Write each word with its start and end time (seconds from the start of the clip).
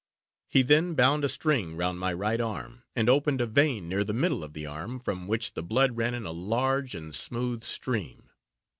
He 0.47 0.63
then 0.63 0.95
bound 0.95 1.23
a 1.23 1.29
string 1.29 1.75
round 1.77 1.99
my 1.99 2.11
right 2.11 2.41
arm, 2.41 2.81
and 2.95 3.07
opened 3.07 3.39
a 3.39 3.45
vein 3.45 3.87
near 3.87 4.03
the 4.03 4.15
middle 4.15 4.43
of 4.43 4.53
the 4.53 4.65
arm, 4.65 4.99
from 4.99 5.27
which 5.27 5.53
the 5.53 5.61
blood 5.61 5.95
ran 5.95 6.15
in 6.15 6.25
a 6.25 6.31
large 6.31 6.95
and 6.95 7.13
smooth 7.13 7.61
stream. 7.61 8.31